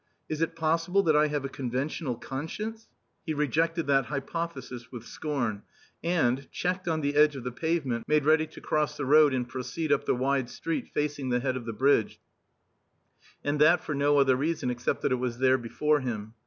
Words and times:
"Is 0.27 0.41
it 0.41 0.55
possible 0.55 1.03
that 1.03 1.15
I 1.15 1.27
have 1.27 1.45
a 1.45 1.47
conventional 1.47 2.15
conscience?" 2.15 2.89
He 3.23 3.35
rejected 3.35 3.85
that 3.85 4.05
hypothesis 4.05 4.91
with 4.91 5.05
scorn, 5.05 5.61
and, 6.03 6.49
checked 6.49 6.87
on 6.87 7.01
the 7.01 7.13
edge 7.15 7.35
of 7.35 7.43
the 7.43 7.51
pavement, 7.51 8.07
made 8.07 8.25
ready 8.25 8.47
to 8.47 8.61
cross 8.61 8.97
the 8.97 9.05
road 9.05 9.31
and 9.31 9.47
proceed 9.47 9.91
up 9.91 10.05
the 10.07 10.15
wide 10.15 10.49
street 10.49 10.87
facing 10.91 11.29
the 11.29 11.39
head 11.41 11.55
of 11.55 11.67
the 11.67 11.71
bridge; 11.73 12.19
and 13.43 13.61
that 13.61 13.83
for 13.83 13.93
no 13.93 14.17
other 14.17 14.35
reason 14.35 14.71
except 14.71 15.03
that 15.03 15.11
it 15.11 15.17
was 15.21 15.37
there 15.37 15.59
before 15.59 15.99
him. 15.99 16.33